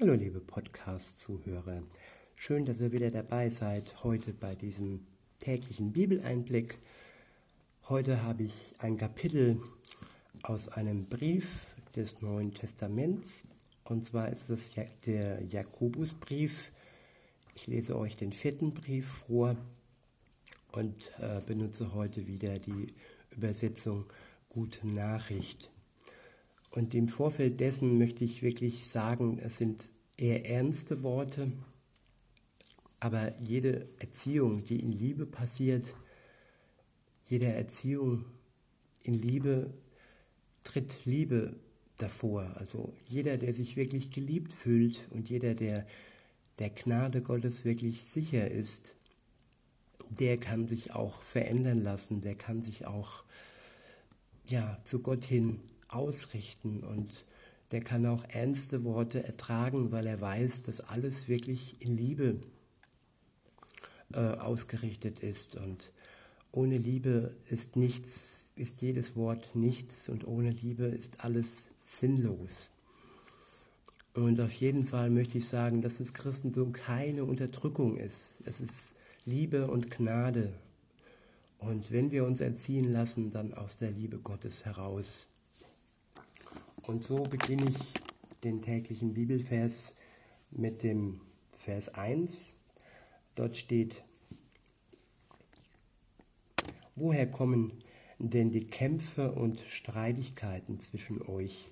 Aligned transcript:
Hallo 0.00 0.14
liebe 0.14 0.40
Podcast-Zuhörer, 0.40 1.84
schön, 2.34 2.64
dass 2.66 2.80
ihr 2.80 2.90
wieder 2.90 3.12
dabei 3.12 3.50
seid 3.50 4.02
heute 4.02 4.32
bei 4.32 4.56
diesem 4.56 5.06
täglichen 5.38 5.92
Bibeleinblick. 5.92 6.78
Heute 7.88 8.24
habe 8.24 8.42
ich 8.42 8.72
ein 8.80 8.96
Kapitel 8.96 9.56
aus 10.42 10.66
einem 10.66 11.04
Brief 11.04 11.60
des 11.94 12.20
Neuen 12.22 12.52
Testaments 12.52 13.44
und 13.84 14.04
zwar 14.04 14.30
ist 14.30 14.50
es 14.50 14.70
der 15.06 15.44
Jakobusbrief. 15.44 16.72
Ich 17.54 17.68
lese 17.68 17.96
euch 17.96 18.16
den 18.16 18.32
vierten 18.32 18.74
Brief 18.74 19.24
vor 19.28 19.56
und 20.72 21.12
äh, 21.20 21.40
benutze 21.46 21.94
heute 21.94 22.26
wieder 22.26 22.58
die 22.58 22.88
Übersetzung 23.30 24.06
Gute 24.48 24.88
Nachricht. 24.88 25.70
Und 26.74 26.92
im 26.92 27.06
Vorfeld 27.06 27.60
dessen 27.60 27.98
möchte 27.98 28.24
ich 28.24 28.42
wirklich 28.42 28.88
sagen, 28.88 29.38
es 29.38 29.58
sind 29.58 29.90
eher 30.16 30.50
ernste 30.50 31.04
Worte, 31.04 31.52
aber 32.98 33.32
jede 33.40 33.86
Erziehung, 34.00 34.64
die 34.64 34.80
in 34.80 34.90
Liebe 34.90 35.24
passiert, 35.24 35.94
jede 37.28 37.46
Erziehung 37.46 38.24
in 39.04 39.14
Liebe 39.14 39.72
tritt 40.64 41.04
Liebe 41.04 41.54
davor. 41.98 42.52
Also 42.56 42.92
jeder, 43.06 43.36
der 43.36 43.54
sich 43.54 43.76
wirklich 43.76 44.10
geliebt 44.10 44.52
fühlt 44.52 45.00
und 45.10 45.30
jeder, 45.30 45.54
der 45.54 45.86
der 46.58 46.70
Gnade 46.70 47.22
Gottes 47.22 47.64
wirklich 47.64 48.02
sicher 48.02 48.50
ist, 48.50 48.96
der 50.10 50.38
kann 50.38 50.66
sich 50.66 50.92
auch 50.92 51.22
verändern 51.22 51.84
lassen, 51.84 52.20
der 52.20 52.34
kann 52.34 52.64
sich 52.64 52.84
auch 52.84 53.22
ja, 54.46 54.76
zu 54.84 54.98
Gott 54.98 55.24
hin 55.24 55.60
ausrichten 55.94 56.82
und 56.82 57.10
der 57.70 57.80
kann 57.80 58.06
auch 58.06 58.24
ernste 58.28 58.84
Worte 58.84 59.24
ertragen, 59.24 59.90
weil 59.90 60.06
er 60.06 60.20
weiß, 60.20 60.62
dass 60.62 60.80
alles 60.80 61.28
wirklich 61.28 61.80
in 61.80 61.96
Liebe 61.96 62.36
äh, 64.12 64.18
ausgerichtet 64.18 65.18
ist. 65.20 65.56
Und 65.56 65.90
ohne 66.52 66.78
Liebe 66.78 67.34
ist 67.48 67.76
nichts, 67.76 68.44
ist 68.54 68.80
jedes 68.82 69.16
Wort 69.16 69.56
nichts 69.56 70.08
und 70.08 70.26
ohne 70.26 70.50
Liebe 70.50 70.84
ist 70.84 71.24
alles 71.24 71.70
sinnlos. 71.84 72.70
Und 74.14 74.40
auf 74.40 74.52
jeden 74.52 74.86
Fall 74.86 75.10
möchte 75.10 75.38
ich 75.38 75.48
sagen, 75.48 75.80
dass 75.80 75.98
das 75.98 76.12
Christentum 76.12 76.72
keine 76.72 77.24
Unterdrückung 77.24 77.96
ist. 77.96 78.36
Es 78.44 78.60
ist 78.60 78.92
Liebe 79.24 79.66
und 79.66 79.90
Gnade. 79.90 80.54
Und 81.58 81.90
wenn 81.90 82.12
wir 82.12 82.24
uns 82.24 82.40
erziehen 82.40 82.92
lassen, 82.92 83.30
dann 83.30 83.54
aus 83.54 83.76
der 83.76 83.90
Liebe 83.90 84.18
Gottes 84.18 84.64
heraus. 84.64 85.26
Und 86.86 87.02
so 87.02 87.22
beginne 87.22 87.70
ich 87.70 87.78
den 88.42 88.60
täglichen 88.60 89.14
Bibelvers 89.14 89.92
mit 90.50 90.82
dem 90.82 91.22
Vers 91.56 91.88
1. 91.88 92.52
Dort 93.36 93.56
steht, 93.56 94.04
woher 96.94 97.26
kommen 97.26 97.72
denn 98.18 98.52
die 98.52 98.66
Kämpfe 98.66 99.32
und 99.32 99.60
Streitigkeiten 99.60 100.78
zwischen 100.78 101.22
euch? 101.22 101.70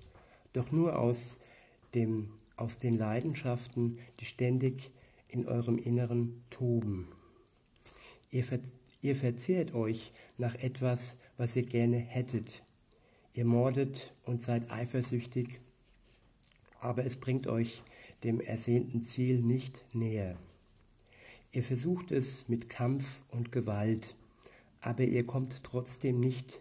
Doch 0.55 0.73
nur 0.73 0.99
aus, 0.99 1.37
dem, 1.95 2.31
aus 2.57 2.79
den 2.79 2.97
Leidenschaften, 2.97 3.99
die 4.19 4.25
ständig 4.25 4.91
in 5.29 5.47
eurem 5.47 5.77
Inneren 5.77 6.43
toben. 6.49 7.09
Ihr, 8.31 8.45
ver, 8.45 8.61
ihr 9.03 9.15
verzehrt 9.15 9.75
euch 9.75 10.11
nach 10.39 10.55
etwas, 10.55 11.19
was 11.37 11.55
ihr 11.55 11.65
gerne 11.65 11.99
hättet 11.99 12.63
Ihr 13.35 13.47
mordet 13.47 14.13
und 14.25 14.43
seid 14.43 14.71
eifersüchtig, 14.71 15.59
aber 16.81 17.07
es 17.07 17.17
bringt 17.17 17.47
euch 17.47 17.83
dem 18.25 18.41
ersehnten 18.41 19.05
Ziel 19.05 19.41
nicht 19.41 19.83
näher. 19.95 20.37
Ihr 21.51 21.63
versucht 21.63 22.13
es 22.13 22.47
mit 22.51 22.69
Kampf 22.69 23.23
und 23.31 23.51
Gewalt, 23.51 24.17
aber 24.83 25.05
ihr 25.05 25.25
kommt 25.25 25.65
trotzdem 25.65 26.21
nicht, 26.21 26.61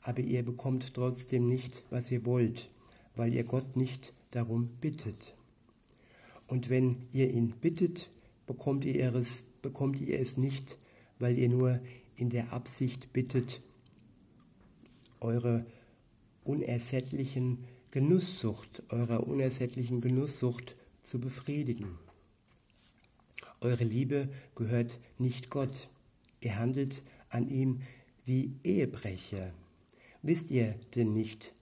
aber 0.00 0.20
ihr 0.20 0.42
bekommt 0.42 0.94
trotzdem 0.94 1.48
nicht, 1.48 1.84
was 1.90 2.10
ihr 2.10 2.24
wollt, 2.24 2.70
weil 3.14 3.34
ihr 3.34 3.44
Gott 3.44 3.76
nicht 3.76 4.10
darum 4.30 4.68
bittet. 4.80 5.34
Und 6.46 6.70
wenn 6.70 6.96
ihr 7.12 7.30
ihn 7.30 7.50
bittet, 7.60 8.08
bekommt 8.46 8.86
ihr 8.86 9.14
es, 9.14 9.42
bekommt 9.60 10.00
ihr 10.00 10.18
es 10.18 10.38
nicht, 10.38 10.78
weil 11.18 11.36
ihr 11.36 11.50
nur 11.50 11.78
in 12.16 12.30
der 12.30 12.54
Absicht 12.54 13.12
bittet, 13.12 13.60
eure 15.20 15.66
unersättlichen 16.48 17.64
Genusssucht, 17.90 18.82
eurer 18.90 19.26
unersättlichen 19.26 20.00
Genusssucht 20.00 20.76
zu 21.02 21.20
befriedigen. 21.20 21.98
Eure 23.60 23.84
Liebe 23.84 24.28
gehört 24.54 24.98
nicht 25.18 25.50
Gott. 25.50 25.88
Ihr 26.40 26.58
handelt 26.58 27.02
an 27.30 27.48
ihm 27.48 27.80
wie 28.24 28.52
Ehebrecher. 28.64 29.52
Wisst 30.22 30.50
ihr 30.50 30.74
denn 30.94 31.12
nicht, 31.14 31.54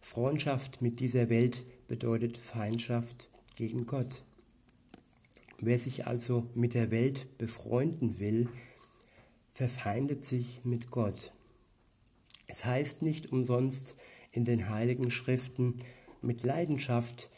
Freundschaft 0.00 0.80
mit 0.80 1.00
dieser 1.00 1.28
Welt 1.28 1.64
bedeutet 1.88 2.38
Feindschaft 2.38 3.28
gegen 3.56 3.86
Gott. 3.86 4.22
Wer 5.58 5.78
sich 5.78 6.06
also 6.06 6.46
mit 6.54 6.74
der 6.74 6.90
Welt 6.90 7.38
befreunden 7.38 8.18
will, 8.18 8.48
verfeindet 9.52 10.24
sich 10.24 10.64
mit 10.64 10.90
Gott. 10.90 11.32
Es 12.46 12.64
heißt 12.64 13.02
nicht 13.02 13.30
umsonst, 13.32 13.94
in 14.32 14.44
den 14.44 14.70
heiligen 14.70 15.10
Schriften, 15.10 15.80
mit 16.20 16.42
Leidenschaft 16.42 17.28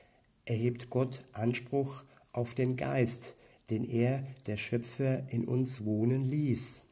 erhebt 0.45 0.91
Gott 0.91 1.23
Anspruch 1.33 2.05
auf 2.33 2.55
den 2.55 2.77
Geist, 2.77 3.35
den 3.71 3.85
er, 3.85 4.23
der 4.47 4.57
Schöpfer, 4.57 5.27
in 5.31 5.45
uns 5.45 5.85
wohnen 5.85 6.25
ließ. 6.25 6.83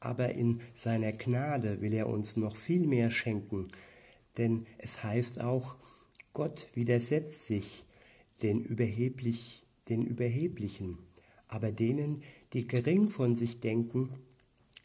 Aber 0.00 0.30
in 0.30 0.60
seiner 0.74 1.12
Gnade 1.12 1.80
will 1.80 1.92
er 1.92 2.08
uns 2.08 2.36
noch 2.36 2.56
viel 2.56 2.86
mehr 2.86 3.10
schenken, 3.10 3.68
denn 4.36 4.66
es 4.78 5.02
heißt 5.02 5.40
auch, 5.40 5.76
Gott 6.32 6.68
widersetzt 6.74 7.46
sich 7.46 7.84
den, 8.42 8.62
Überheblich, 8.62 9.64
den 9.88 10.02
Überheblichen, 10.02 10.98
aber 11.48 11.72
denen, 11.72 12.22
die 12.52 12.68
gering 12.68 13.08
von 13.08 13.34
sich 13.34 13.60
denken, 13.60 14.10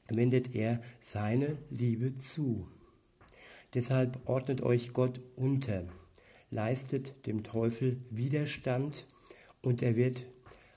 wendet 0.07 0.55
er 0.55 0.81
seine 1.01 1.57
Liebe 1.69 2.15
zu. 2.15 2.65
Deshalb 3.73 4.19
ordnet 4.29 4.61
euch 4.61 4.93
Gott 4.93 5.19
unter, 5.35 5.87
leistet 6.51 7.25
dem 7.25 7.43
Teufel 7.43 7.97
Widerstand 8.11 9.07
und 9.61 9.81
er 9.81 9.95
wird 9.95 10.23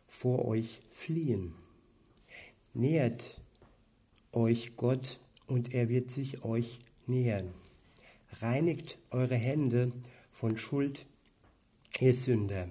vor 0.08 0.46
euch 0.46 0.80
fliehen. 0.92 1.54
Nähert 2.72 3.40
euch 4.32 4.76
Gott 4.76 5.18
und 5.46 5.74
er 5.74 5.88
wird 5.88 6.10
sich 6.10 6.44
euch 6.44 6.80
nähern. 7.06 7.52
Reinigt 8.40 8.98
eure 9.10 9.36
Hände 9.36 9.92
von 10.32 10.56
Schuld, 10.56 11.06
ihr 12.00 12.14
Sünder. 12.14 12.70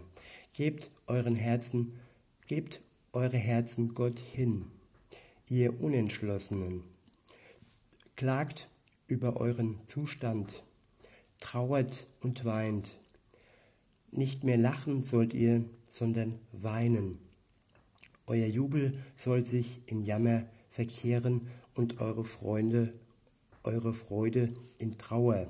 Gebt 0.53 0.89
euren 1.07 1.35
Herzen, 1.35 1.99
gebt 2.47 2.81
eure 3.13 3.37
Herzen 3.37 3.93
Gott 3.93 4.19
hin, 4.19 4.65
ihr 5.49 5.81
Unentschlossenen. 5.81 6.83
Klagt 8.15 8.69
über 9.07 9.37
euren 9.37 9.79
Zustand, 9.87 10.63
trauert 11.39 12.05
und 12.21 12.45
weint. 12.45 12.91
Nicht 14.11 14.43
mehr 14.43 14.57
lachen 14.57 15.03
sollt 15.03 15.33
ihr, 15.33 15.65
sondern 15.89 16.39
weinen. 16.51 17.19
Euer 18.27 18.47
Jubel 18.47 18.97
soll 19.17 19.45
sich 19.45 19.81
in 19.87 20.03
Jammer 20.03 20.43
verkehren 20.71 21.47
und 21.75 21.99
eure 22.01 22.25
Freunde, 22.25 22.93
eure 23.63 23.93
Freude 23.93 24.53
in 24.77 24.97
Trauer. 24.97 25.47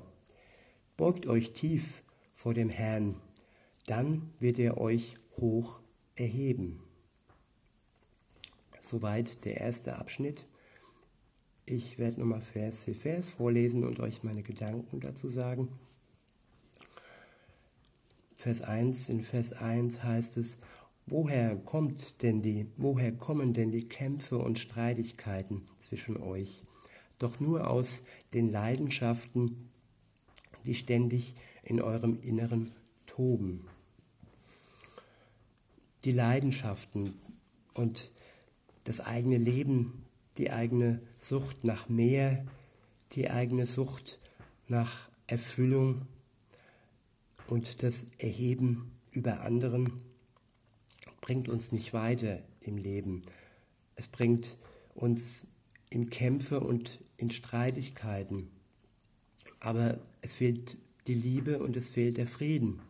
Beugt 0.96 1.26
euch 1.26 1.52
tief 1.52 2.02
vor 2.34 2.54
dem 2.54 2.68
Herrn, 2.68 3.16
dann 3.86 4.30
wird 4.40 4.58
er 4.58 4.78
euch 4.78 5.16
hoch 5.38 5.80
erheben. 6.16 6.82
Soweit 8.80 9.44
der 9.44 9.60
erste 9.60 9.96
Abschnitt. 9.96 10.44
Ich 11.68 11.98
werde 11.98 12.20
nochmal 12.20 12.42
Vers 12.42 12.84
für 12.84 12.94
Vers 12.94 13.28
vorlesen 13.28 13.82
und 13.82 13.98
euch 13.98 14.22
meine 14.22 14.44
Gedanken 14.44 15.00
dazu 15.00 15.28
sagen. 15.28 15.68
Vers 18.36 18.62
1, 18.62 19.08
in 19.08 19.24
Vers 19.24 19.52
1 19.52 20.04
heißt 20.04 20.36
es, 20.36 20.58
woher 21.06 21.56
kommt 21.56 22.22
denn 22.22 22.40
die, 22.40 22.68
woher 22.76 23.10
kommen 23.10 23.52
denn 23.52 23.72
die 23.72 23.88
Kämpfe 23.88 24.38
und 24.38 24.60
Streitigkeiten 24.60 25.62
zwischen 25.88 26.16
euch? 26.18 26.62
Doch 27.18 27.40
nur 27.40 27.68
aus 27.68 28.04
den 28.32 28.52
Leidenschaften, 28.52 29.68
die 30.64 30.76
ständig 30.76 31.34
in 31.64 31.82
eurem 31.82 32.20
Inneren 32.22 32.70
toben. 33.06 33.66
Die 36.04 36.12
Leidenschaften 36.12 37.14
und 37.74 38.12
das 38.84 39.00
eigene 39.00 39.38
Leben 39.38 40.05
die 40.38 40.50
eigene 40.50 41.00
Sucht 41.18 41.64
nach 41.64 41.88
mehr, 41.88 42.44
die 43.12 43.30
eigene 43.30 43.66
Sucht 43.66 44.18
nach 44.68 45.08
Erfüllung 45.26 46.02
und 47.48 47.82
das 47.82 48.06
Erheben 48.18 48.92
über 49.12 49.40
anderen 49.40 49.92
bringt 51.20 51.48
uns 51.48 51.72
nicht 51.72 51.92
weiter 51.92 52.40
im 52.60 52.76
Leben. 52.76 53.22
Es 53.96 54.08
bringt 54.08 54.56
uns 54.94 55.44
in 55.90 56.10
Kämpfe 56.10 56.60
und 56.60 57.00
in 57.16 57.30
Streitigkeiten. 57.30 58.50
Aber 59.60 59.98
es 60.20 60.34
fehlt 60.34 60.76
die 61.06 61.14
Liebe 61.14 61.58
und 61.58 61.76
es 61.76 61.88
fehlt 61.88 62.16
der 62.16 62.26
Frieden. 62.26 62.80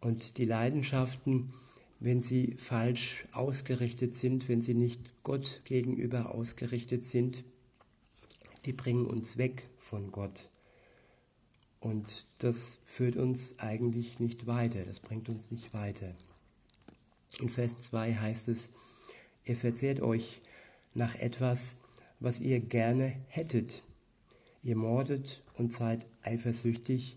Und 0.00 0.38
die 0.38 0.44
Leidenschaften, 0.44 1.52
wenn 2.00 2.22
sie 2.22 2.54
falsch 2.54 3.26
ausgerichtet 3.32 4.14
sind, 4.14 4.48
wenn 4.48 4.62
sie 4.62 4.74
nicht 4.74 5.12
Gott 5.22 5.60
gegenüber 5.64 6.34
ausgerichtet 6.34 7.04
sind, 7.04 7.44
die 8.64 8.72
bringen 8.72 9.06
uns 9.06 9.36
weg 9.36 9.68
von 9.78 10.10
Gott. 10.10 10.48
Und 11.78 12.26
das 12.38 12.78
führt 12.84 13.16
uns 13.16 13.58
eigentlich 13.58 14.18
nicht 14.18 14.46
weiter, 14.46 14.84
das 14.84 15.00
bringt 15.00 15.28
uns 15.28 15.50
nicht 15.50 15.72
weiter. 15.74 16.14
In 17.38 17.48
Vers 17.48 17.80
2 17.82 18.14
heißt 18.14 18.48
es, 18.48 18.70
ihr 19.44 19.56
verzehrt 19.56 20.00
euch 20.00 20.40
nach 20.94 21.14
etwas, 21.14 21.60
was 22.18 22.40
ihr 22.40 22.60
gerne 22.60 23.14
hättet. 23.28 23.82
Ihr 24.62 24.76
mordet 24.76 25.42
und 25.56 25.72
seid 25.72 26.04
eifersüchtig, 26.22 27.16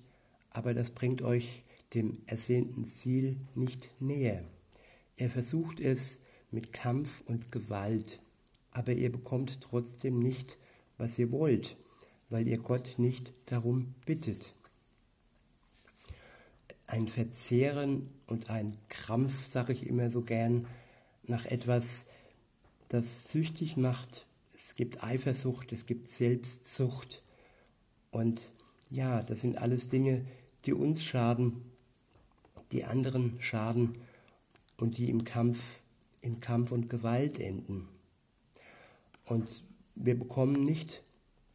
aber 0.50 0.74
das 0.74 0.91
bringt 0.91 1.21
euch 1.21 1.63
dem 1.94 2.18
ersehnten 2.25 2.88
Ziel 2.88 3.38
nicht 3.53 3.89
näher. 4.01 4.44
Ihr 5.18 5.30
versucht 5.30 5.80
es 5.80 6.18
mit 6.50 6.74
Kampf 6.74 7.21
und 7.25 7.51
Gewalt, 7.51 8.19
aber 8.71 8.94
ihr 8.94 9.12
bekommt 9.12 9.62
trotzdem 9.62 10.19
nicht, 10.19 10.57
was 10.98 11.19
ihr 11.19 11.31
wollt, 11.31 11.77
weil 12.30 12.48
ihr 12.48 12.57
Gott 12.57 12.95
nicht 12.98 13.31
darum 13.45 13.94
bittet. 14.06 14.54
Ein 16.88 17.07
Verzehren 17.07 18.10
und 18.27 18.50
ein 18.50 18.77
Krampf, 18.89 19.45
sage 19.45 19.74
ich 19.74 19.88
immer 19.88 20.10
so 20.10 20.21
gern, 20.21 20.68
nach 21.27 21.45
etwas, 21.45 22.06
das 22.89 23.31
süchtig 23.31 23.77
macht. 23.77 24.25
Es 24.56 24.75
gibt 24.75 25.04
Eifersucht, 25.04 25.71
es 25.71 25.86
gibt 25.86 26.09
Selbstsucht. 26.09 27.24
Und 28.12 28.50
ja, 28.89 29.21
das 29.21 29.42
sind 29.42 29.57
alles 29.57 29.89
Dinge, 29.89 30.25
die 30.66 30.74
uns 30.74 31.04
schaden, 31.04 31.71
die 32.71 32.83
anderen 32.83 33.39
schaden 33.39 33.95
und 34.77 34.97
die 34.97 35.09
im 35.09 35.23
Kampf, 35.23 35.81
in 36.21 36.41
Kampf 36.41 36.71
und 36.71 36.89
Gewalt 36.89 37.39
enden. 37.39 37.87
Und 39.25 39.63
wir 39.95 40.17
bekommen 40.17 40.65
nicht, 40.65 41.03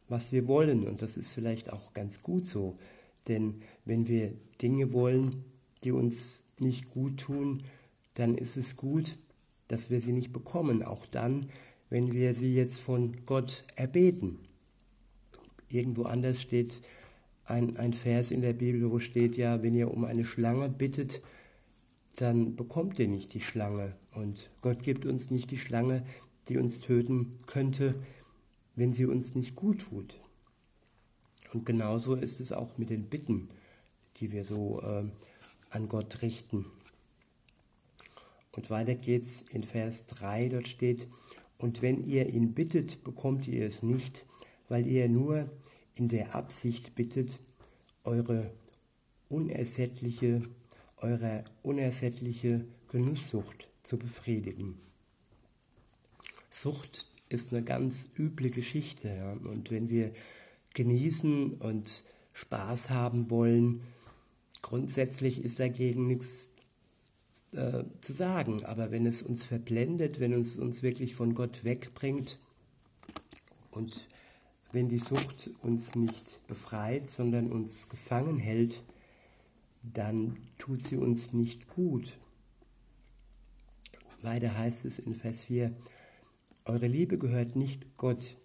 was 0.07 0.31
wir 0.31 0.47
wollen. 0.47 0.87
Und 0.87 1.01
das 1.01 1.17
ist 1.17 1.33
vielleicht 1.33 1.71
auch 1.71 1.93
ganz 1.93 2.21
gut 2.21 2.45
so. 2.45 2.77
Denn 3.27 3.61
wenn 3.85 4.07
wir 4.07 4.33
Dinge 4.61 4.91
wollen, 4.93 5.43
die 5.83 5.91
uns 5.91 6.41
nicht 6.57 6.89
gut 6.89 7.17
tun, 7.17 7.63
dann 8.15 8.35
ist 8.35 8.57
es 8.57 8.75
gut, 8.75 9.15
dass 9.67 9.89
wir 9.89 10.01
sie 10.01 10.11
nicht 10.11 10.33
bekommen. 10.33 10.83
Auch 10.83 11.05
dann, 11.05 11.49
wenn 11.89 12.11
wir 12.11 12.33
sie 12.33 12.53
jetzt 12.53 12.79
von 12.79 13.25
Gott 13.25 13.63
erbeten. 13.75 14.39
Irgendwo 15.69 16.03
anders 16.03 16.41
steht 16.41 16.81
ein, 17.45 17.77
ein 17.77 17.93
Vers 17.93 18.31
in 18.31 18.41
der 18.41 18.53
Bibel, 18.53 18.91
wo 18.91 18.99
steht 18.99 19.37
ja, 19.37 19.61
wenn 19.63 19.75
ihr 19.75 19.91
um 19.91 20.03
eine 20.05 20.25
Schlange 20.25 20.69
bittet, 20.69 21.21
dann 22.15 22.55
bekommt 22.55 22.99
ihr 22.99 23.07
nicht 23.07 23.33
die 23.33 23.41
Schlange. 23.41 23.95
Und 24.13 24.49
Gott 24.61 24.83
gibt 24.83 25.05
uns 25.05 25.29
nicht 25.29 25.51
die 25.51 25.57
Schlange, 25.57 26.03
die 26.47 26.57
uns 26.57 26.79
töten 26.79 27.39
könnte, 27.45 27.95
wenn 28.75 28.93
sie 28.93 29.05
uns 29.05 29.35
nicht 29.35 29.55
gut 29.55 29.81
tut. 29.81 30.19
Und 31.53 31.65
genauso 31.65 32.15
ist 32.15 32.39
es 32.39 32.51
auch 32.51 32.77
mit 32.77 32.89
den 32.89 33.09
Bitten, 33.09 33.49
die 34.17 34.31
wir 34.31 34.45
so 34.45 34.81
äh, 34.81 35.03
an 35.69 35.87
Gott 35.87 36.21
richten. 36.21 36.65
Und 38.51 38.69
weiter 38.69 38.95
geht's 38.95 39.43
in 39.51 39.63
Vers 39.63 40.05
3, 40.07 40.49
dort 40.49 40.67
steht, 40.67 41.07
und 41.57 41.81
wenn 41.81 42.07
ihr 42.07 42.29
ihn 42.29 42.53
bittet, 42.53 43.03
bekommt 43.03 43.47
ihr 43.47 43.67
es 43.67 43.83
nicht, 43.83 44.25
weil 44.69 44.87
ihr 44.87 45.09
nur 45.09 45.49
in 45.95 46.07
der 46.07 46.33
Absicht 46.33 46.95
bittet, 46.95 47.37
eure 48.05 48.53
unersättliche, 49.27 50.41
eure 51.01 51.43
unersättliche 51.63 52.65
Genusssucht 52.91 53.67
zu 53.83 53.97
befriedigen. 53.97 54.79
Sucht 56.49 57.05
ist 57.29 57.53
eine 57.53 57.63
ganz 57.63 58.07
üble 58.17 58.49
Geschichte. 58.49 59.07
Ja? 59.09 59.33
Und 59.33 59.71
wenn 59.71 59.89
wir 59.89 60.11
genießen 60.73 61.53
und 61.55 62.03
Spaß 62.33 62.89
haben 62.89 63.29
wollen, 63.29 63.81
grundsätzlich 64.61 65.43
ist 65.43 65.59
dagegen 65.59 66.07
nichts 66.07 66.49
äh, 67.51 67.83
zu 68.01 68.13
sagen. 68.13 68.65
Aber 68.65 68.91
wenn 68.91 69.05
es 69.05 69.21
uns 69.21 69.45
verblendet, 69.45 70.19
wenn 70.19 70.33
es 70.33 70.55
uns 70.55 70.83
wirklich 70.83 71.15
von 71.15 71.35
Gott 71.35 71.63
wegbringt 71.63 72.37
und 73.71 74.07
wenn 74.71 74.89
die 74.89 74.99
Sucht 74.99 75.49
uns 75.61 75.95
nicht 75.95 76.45
befreit, 76.47 77.09
sondern 77.09 77.51
uns 77.51 77.89
gefangen 77.89 78.37
hält, 78.37 78.83
dann 79.83 80.37
tut 80.57 80.81
sie 80.81 80.97
uns 80.97 81.33
nicht 81.33 81.67
gut. 81.69 82.17
Weiter 84.21 84.57
heißt 84.57 84.85
es 84.85 84.99
in 84.99 85.15
Vers 85.15 85.43
4, 85.43 85.73
eure 86.65 86.87
Liebe 86.87 87.17
gehört 87.17 87.55
nicht 87.55 87.97
Gott, 87.97 88.35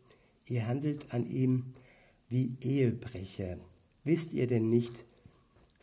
ihr 0.47 0.67
handelt 0.67 1.13
an 1.13 1.27
ihm 1.27 1.75
wie 2.29 2.57
Ehebrecher. 2.61 3.59
Wisst 4.05 4.33
ihr 4.33 4.47
denn 4.47 4.71
nicht, 4.71 4.93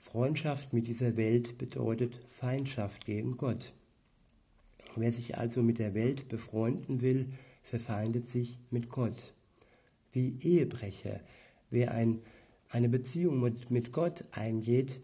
Freundschaft 0.02 0.74
mit 0.74 0.88
dieser 0.88 1.18
Welt 1.18 1.58
bedeutet 1.58 2.20
Feindschaft 2.30 3.06
gegen 3.06 3.38
Gott. 3.38 3.74
Wer 4.96 5.14
sich 5.14 5.38
also 5.38 5.62
mit 5.62 5.80
der 5.80 5.94
Welt 5.94 6.28
befreunden 6.28 7.02
will, 7.02 7.28
verfeindet 7.64 8.30
sich 8.30 8.58
mit 8.70 8.90
Gott. 8.90 9.34
Wie 10.12 10.38
Ehebrecher, 10.42 11.22
wer 11.70 11.92
ein, 11.92 12.20
eine 12.70 12.90
Beziehung 12.90 13.40
mit, 13.40 13.72
mit 13.72 13.94
Gott 13.94 14.26
eingeht, 14.32 15.00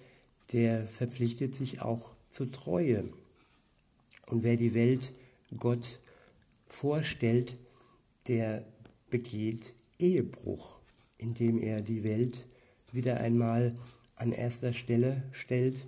der 0.51 0.87
verpflichtet 0.87 1.55
sich 1.55 1.81
auch 1.81 2.15
zur 2.29 2.51
Treue. 2.51 3.09
Und 4.27 4.43
wer 4.43 4.57
die 4.57 4.73
Welt 4.73 5.13
Gott 5.57 5.99
vorstellt, 6.67 7.55
der 8.27 8.65
begeht 9.09 9.73
Ehebruch, 9.99 10.79
indem 11.17 11.59
er 11.59 11.81
die 11.81 12.03
Welt 12.03 12.45
wieder 12.91 13.19
einmal 13.19 13.75
an 14.15 14.31
erster 14.31 14.73
Stelle 14.73 15.23
stellt 15.31 15.87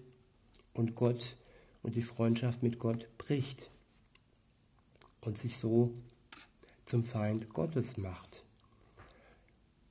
und 0.73 0.95
Gott 0.95 1.35
und 1.81 1.95
die 1.95 2.03
Freundschaft 2.03 2.63
mit 2.63 2.80
Gott 2.80 3.07
bricht 3.18 3.69
und 5.21 5.37
sich 5.37 5.57
so 5.57 5.94
zum 6.85 7.04
Feind 7.04 7.49
Gottes 7.49 7.97
macht. 7.97 8.44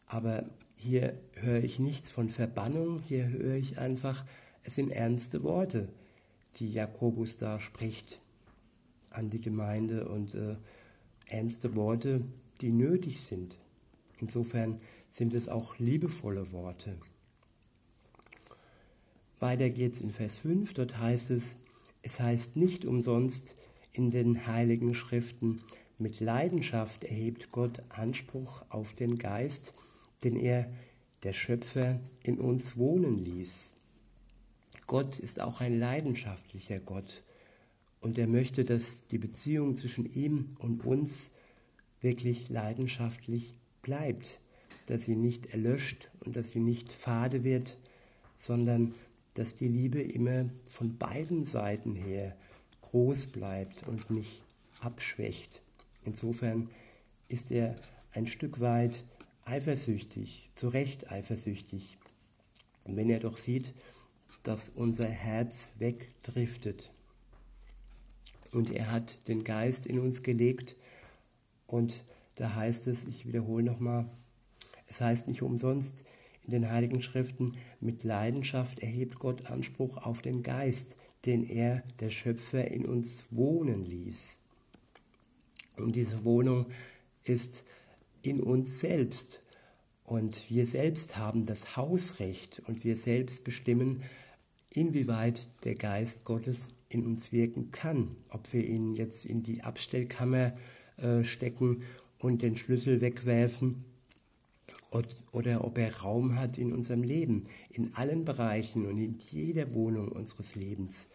Aber 0.07 0.47
hier 0.77 1.19
höre 1.35 1.63
ich 1.63 1.79
nichts 1.79 2.09
von 2.09 2.29
Verbannung, 2.29 3.03
hier 3.07 3.29
höre 3.29 3.55
ich 3.55 3.79
einfach, 3.79 4.25
es 4.69 4.75
sind 4.75 4.91
ernste 4.91 5.43
Worte, 5.45 5.89
die 6.57 6.71
Jakobus 6.71 7.39
da 7.39 7.59
spricht 7.59 8.19
an 9.09 9.31
die 9.31 9.41
Gemeinde 9.41 10.07
und 10.07 10.35
äh, 10.35 10.57
ernste 11.25 11.75
Worte, 11.75 12.21
die 12.61 12.69
nötig 12.69 13.23
sind. 13.23 13.57
Insofern 14.19 14.79
sind 15.11 15.33
es 15.33 15.49
auch 15.49 15.79
liebevolle 15.79 16.53
Worte. 16.53 16.99
Weiter 19.41 19.71
geht's 19.71 20.03
in 20.03 20.11
Vers 20.11 20.37
5, 20.37 20.75
dort 20.75 20.99
heißt 20.99 21.31
es, 21.31 21.55
es 22.03 22.21
heißt 22.21 22.57
nicht 22.57 22.85
umsonst 22.85 23.55
in 23.95 24.11
den 24.11 24.47
heiligen 24.47 24.95
Schriften, 24.95 25.63
mit 25.97 26.21
Leidenschaft 26.21 27.05
erhebt 27.05 27.53
Gott 27.53 27.79
Anspruch 27.89 28.61
auf 28.69 28.93
den 28.93 29.17
Geist, 29.17 29.73
den 30.25 30.37
er, 30.37 30.71
der 31.23 31.33
Schöpfer, 31.33 32.01
in 32.23 32.39
uns 32.39 32.77
wohnen 32.77 33.25
ließ. 33.25 33.73
Gott 34.89 35.19
ist 35.19 35.39
auch 35.41 35.61
ein 35.61 35.79
leidenschaftlicher 35.79 36.81
Gott 36.81 37.23
und 38.01 38.17
er 38.17 38.27
möchte, 38.27 38.65
dass 38.65 39.07
die 39.09 39.19
Beziehung 39.19 39.77
zwischen 39.77 40.11
ihm 40.15 40.57
und 40.59 40.85
uns 40.85 41.29
wirklich 42.01 42.49
leidenschaftlich 42.49 43.59
bleibt, 43.83 44.41
dass 44.87 45.05
sie 45.05 45.15
nicht 45.15 45.53
erlöscht 45.53 46.11
und 46.21 46.37
dass 46.37 46.53
sie 46.53 46.61
nicht 46.61 46.91
fade 46.91 47.45
wird, 47.45 47.77
sondern 48.39 48.95
dass 49.35 49.55
die 49.55 49.69
Liebe 49.69 50.01
immer 50.01 50.47
von 50.67 50.97
beiden 50.97 51.45
Seiten 51.45 51.95
her 51.95 52.35
groß 52.81 53.27
bleibt 53.27 53.87
und 53.87 54.09
nicht 54.09 54.43
abschwächt. 54.81 55.61
Insofern 56.03 56.71
ist 57.29 57.51
er 57.51 57.77
ein 58.13 58.27
Stück 58.27 58.59
weit 58.61 59.05
eifersüchtig, 59.45 60.49
zu 60.55 60.69
Recht 60.69 61.13
eifersüchtig. 61.13 61.99
Und 62.85 62.97
wenn 62.97 63.11
er 63.11 63.21
doch 63.21 63.37
sieht, 63.37 63.75
dass 64.43 64.71
unser 64.75 65.09
Herz 65.09 65.69
wegdriftet, 65.79 66.91
und 68.53 68.71
er 68.71 68.91
hat 68.91 69.19
den 69.29 69.45
Geist 69.45 69.87
in 69.87 69.99
uns 69.99 70.23
gelegt. 70.23 70.77
Und 71.67 72.05
da 72.37 72.55
heißt 72.55 72.87
es, 72.87 73.05
ich 73.05 73.27
wiederhole 73.27 73.65
nochmal, 73.65 74.09
es 74.87 75.01
heißt 75.01 75.29
nicht 75.29 75.43
umsonst 75.43 75.95
in 76.45 76.53
den 76.53 76.71
Heiligen 76.71 77.03
Schriften, 77.03 77.57
mit 77.81 78.05
Leidenschaft 78.05 78.79
erhebt 78.79 79.19
Gott 79.19 79.47
Anspruch 79.47 79.99
auf 79.99 80.23
den 80.23 80.43
Geist, 80.43 80.95
den 81.27 81.45
er, 81.45 81.83
der 82.01 82.11
Schöpfer, 82.11 82.69
in 82.69 82.87
uns 82.87 83.25
wohnen 83.31 83.85
ließ. 83.85 84.37
Und 85.77 85.95
diese 85.95 86.25
Wohnung 86.25 86.67
ist 87.25 87.65
in 88.23 88.41
uns 88.41 88.81
selbst. 88.81 89.41
Und 90.05 90.49
wir 90.49 90.65
selbst 90.65 91.19
haben 91.19 91.45
das 91.45 91.77
Hausrecht 91.77 92.63
und 92.67 92.83
wir 92.83 92.97
selbst 92.97 93.45
bestimmen, 93.45 94.03
inwieweit 94.71 95.65
der 95.65 95.75
Geist 95.75 96.25
Gottes 96.25 96.69
in 96.89 97.07
uns 97.07 97.33
wirken 97.33 97.71
kann. 97.71 98.17
Ob 98.31 98.53
wir 98.53 98.65
ihn 98.65 98.95
jetzt 98.95 99.25
in 99.25 99.43
die 99.43 99.63
Abstellkammer 99.63 100.53
äh, 100.97 101.25
stecken 101.25 101.83
und 102.19 102.43
den 102.43 102.57
Schlüssel 102.57 103.01
wegwerfen 103.01 103.85
oder 105.33 105.65
ob 105.65 105.79
er 105.79 105.99
Raum 105.99 106.37
hat 106.37 106.59
in 106.59 106.73
unserem 106.73 107.03
Leben, 107.03 107.47
in 107.71 107.95
allen 107.95 108.25
Bereichen 108.25 108.87
und 108.87 108.99
in 108.99 109.19
jeder 109.31 109.75
Wohnung 109.75 110.09
unseres 110.09 110.55
Lebens. 110.55 111.09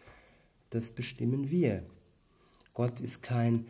Das 0.70 0.90
bestimmen 0.90 1.50
wir. 1.50 1.84
Gott 2.72 3.00
ist 3.00 3.22
kein 3.22 3.66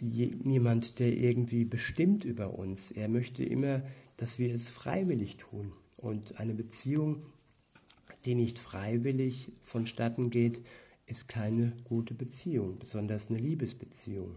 niemand, 0.00 0.98
der 0.98 1.16
irgendwie 1.16 1.64
bestimmt 1.64 2.24
über 2.24 2.58
uns. 2.58 2.90
Er 2.90 3.08
möchte 3.08 3.44
immer, 3.44 3.82
dass 4.16 4.38
wir 4.38 4.54
es 4.54 4.68
freiwillig 4.68 5.36
tun. 5.36 5.72
Und 5.96 6.38
eine 6.38 6.54
Beziehung, 6.54 7.24
die 8.28 8.34
nicht 8.34 8.58
freiwillig 8.58 9.52
vonstatten 9.62 10.28
geht, 10.28 10.62
ist 11.06 11.28
keine 11.28 11.72
gute 11.84 12.12
Beziehung, 12.12 12.78
besonders 12.78 13.30
eine 13.30 13.38
Liebesbeziehung. 13.38 14.34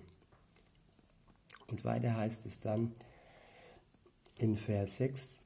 Und 1.67 1.83
weiter 1.83 2.15
heißt 2.15 2.45
es 2.45 2.61
dann 2.61 2.93
in 4.37 4.55
Vers 4.55 4.95
6, 4.95 5.39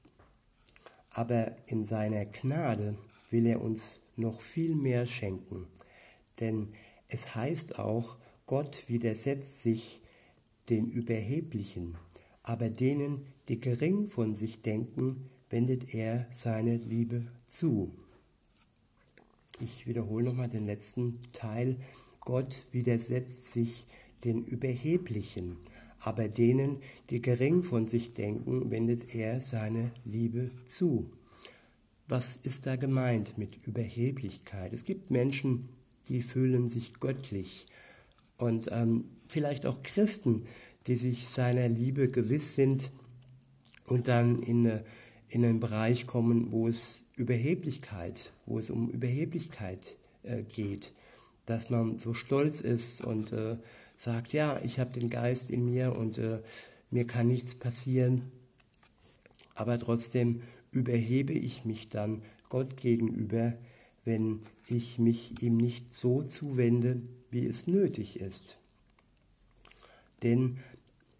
aber 1.09 1.55
in 1.65 1.87
seiner 1.87 2.23
Gnade 2.25 2.99
will 3.31 3.47
er 3.47 3.63
uns 3.63 3.99
noch 4.15 4.41
viel 4.41 4.75
mehr 4.75 5.07
schenken, 5.07 5.65
denn 6.39 6.67
es 7.07 7.33
heißt 7.33 7.79
auch, 7.79 8.15
Gott 8.45 8.87
widersetzt 8.87 9.63
sich 9.63 10.01
den 10.69 10.91
Überheblichen, 10.91 11.97
aber 12.43 12.69
denen, 12.69 13.25
die 13.49 13.59
gering 13.59 14.07
von 14.07 14.35
sich 14.35 14.61
denken, 14.61 15.31
wendet 15.49 15.95
er 15.95 16.27
seine 16.31 16.77
Liebe 16.77 17.25
zu. 17.47 18.04
Ich 19.61 19.87
wiederhole 19.87 20.25
nochmal 20.25 20.49
den 20.49 20.65
letzten 20.65 21.19
Teil. 21.31 21.77
Gott 22.19 22.63
widersetzt 22.71 23.53
sich 23.53 23.85
den 24.23 24.43
Überheblichen, 24.43 25.57
aber 25.99 26.27
denen, 26.27 26.81
die 27.09 27.21
gering 27.21 27.63
von 27.63 27.87
sich 27.87 28.13
denken, 28.13 28.69
wendet 28.69 29.15
er 29.15 29.39
seine 29.39 29.91
Liebe 30.03 30.51
zu. 30.65 31.09
Was 32.07 32.37
ist 32.43 32.65
da 32.65 32.75
gemeint 32.75 33.37
mit 33.37 33.65
Überheblichkeit? 33.65 34.73
Es 34.73 34.83
gibt 34.83 35.09
Menschen, 35.09 35.69
die 36.09 36.21
fühlen 36.21 36.69
sich 36.69 36.99
göttlich 36.99 37.65
und 38.37 38.69
ähm, 38.71 39.05
vielleicht 39.29 39.65
auch 39.65 39.81
Christen, 39.83 40.43
die 40.87 40.95
sich 40.95 41.27
seiner 41.27 41.67
Liebe 41.67 42.09
gewiss 42.09 42.55
sind 42.55 42.91
und 43.85 44.07
dann 44.07 44.43
in, 44.43 44.67
eine, 44.67 44.85
in 45.35 45.43
einen 45.43 45.59
Bereich 45.59 46.07
kommen, 46.07 46.53
wo 46.53 46.69
es 46.69 47.03
Überheblichkeit, 47.17 48.31
wo 48.45 48.57
es 48.57 48.69
um 48.69 48.89
Überheblichkeit 48.89 49.97
äh, 50.23 50.43
geht, 50.43 50.93
dass 51.45 51.69
man 51.69 51.99
so 51.99 52.13
stolz 52.13 52.61
ist 52.61 53.03
und 53.03 53.33
äh, 53.33 53.57
sagt, 53.97 54.31
ja, 54.31 54.57
ich 54.63 54.79
habe 54.79 54.97
den 54.97 55.09
Geist 55.09 55.49
in 55.49 55.65
mir 55.65 55.93
und 55.93 56.17
äh, 56.19 56.41
mir 56.89 57.05
kann 57.05 57.27
nichts 57.27 57.53
passieren, 57.53 58.31
aber 59.55 59.77
trotzdem 59.77 60.41
überhebe 60.71 61.33
ich 61.33 61.65
mich 61.65 61.89
dann 61.89 62.21
Gott 62.47 62.77
gegenüber, 62.77 63.55
wenn 64.05 64.39
ich 64.69 64.99
mich 64.99 65.41
ihm 65.43 65.57
nicht 65.57 65.93
so 65.93 66.23
zuwende, 66.23 67.01
wie 67.29 67.45
es 67.45 67.67
nötig 67.67 68.21
ist. 68.21 68.57
Denn 70.23 70.59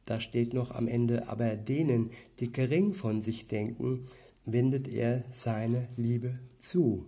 da 0.06 0.20
steht 0.20 0.54
noch 0.54 0.72
am 0.72 0.88
Ende, 0.88 1.28
aber 1.28 1.56
denen, 1.56 2.12
die 2.40 2.52
gering 2.52 2.94
von 2.94 3.22
sich 3.22 3.48
denken, 3.48 4.06
wendet 4.46 4.88
er 4.88 5.24
seine 5.32 5.88
Liebe 5.98 6.40
zu. 6.58 7.06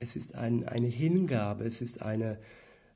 Es 0.00 0.16
ist 0.16 0.34
ein, 0.34 0.64
eine 0.64 0.88
Hingabe, 0.88 1.64
es 1.64 1.80
ist 1.82 2.02
eine, 2.02 2.38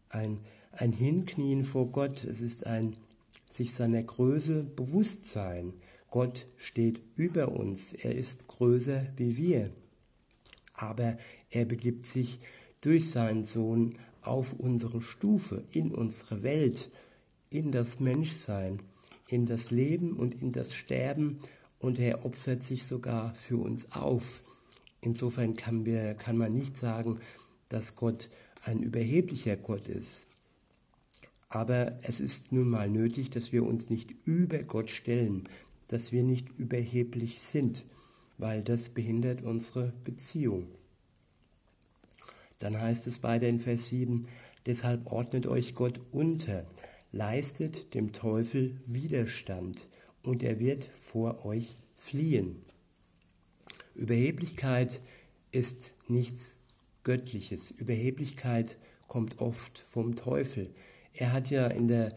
ein, 0.09 0.41
ein 0.73 0.93
Hinknien 0.93 1.65
vor 1.65 1.91
Gott, 1.93 2.25
es 2.25 2.41
ist 2.41 2.67
ein 2.67 2.97
sich 3.51 3.75
seiner 3.75 4.03
Größe 4.03 4.65
bewusst 4.65 5.29
sein. 5.29 5.73
Gott 6.11 6.47
steht 6.57 7.01
über 7.17 7.53
uns, 7.53 7.93
er 7.93 8.15
ist 8.15 8.49
größer 8.49 9.07
wie 9.17 9.37
wir. 9.37 9.71
Aber 10.75 11.17
er 11.51 11.65
begibt 11.65 12.07
sich 12.07 12.41
durch 12.81 13.11
seinen 13.11 13.45
Sohn 13.45 13.95
auf 14.23 14.53
unsere 14.53 15.03
Stufe, 15.03 15.65
in 15.73 15.93
unsere 15.93 16.43
Welt, 16.43 16.91
in 17.51 17.73
das 17.73 17.99
Menschsein, 17.99 18.81
in 19.29 19.47
das 19.47 19.71
Leben 19.71 20.13
und 20.13 20.41
in 20.41 20.53
das 20.53 20.73
Sterben 20.75 21.41
und 21.81 21.99
er 21.99 22.25
opfert 22.25 22.63
sich 22.63 22.87
sogar 22.87 23.35
für 23.35 23.57
uns 23.57 23.91
auf. 23.93 24.43
Insofern 25.01 25.55
kann, 25.55 25.85
wir, 25.85 26.15
kann 26.15 26.37
man 26.37 26.53
nicht 26.53 26.77
sagen, 26.77 27.19
dass 27.69 27.97
Gott 27.97 28.29
ein 28.65 28.83
überheblicher 28.83 29.57
Gott 29.57 29.89
ist. 29.89 30.27
Aber 31.49 31.99
es 32.03 32.21
ist 32.21 32.53
nun 32.53 32.69
mal 32.69 32.89
nötig, 32.89 33.31
dass 33.31 33.51
wir 33.51 33.65
uns 33.65 33.91
nicht 33.91 34.15
über 34.25 34.63
Gott 34.63 34.91
stellen, 34.91 35.49
dass 35.89 36.13
wir 36.13 36.23
nicht 36.23 36.49
überheblich 36.59 37.41
sind, 37.41 37.85
weil 38.39 38.63
das 38.63 38.91
behindert 38.91 39.43
unsere 39.43 39.93
Beziehung. 40.05 40.69
Dann 42.61 42.79
heißt 42.79 43.07
es 43.07 43.23
weiter 43.23 43.49
in 43.49 43.59
Vers 43.59 43.89
7, 43.89 44.29
deshalb 44.67 45.11
ordnet 45.11 45.47
euch 45.47 45.75
Gott 45.75 46.01
unter, 46.13 46.67
leistet 47.13 47.95
dem 47.95 48.13
Teufel 48.13 48.81
Widerstand 48.87 49.81
und 50.23 50.43
er 50.43 50.59
wird 50.59 50.89
vor 51.03 51.45
euch 51.45 51.77
fliehen. 51.97 52.65
Überheblichkeit 53.95 55.01
ist 55.53 55.95
nichts 56.09 56.59
Göttliches. 57.03 57.71
Überheblichkeit 57.71 58.77
kommt 59.09 59.41
oft 59.41 59.79
vom 59.91 60.17
Teufel. 60.17 60.71
Er 61.13 61.33
hat 61.33 61.51
ja 61.51 61.67
in 61.67 61.89
der, 61.89 62.17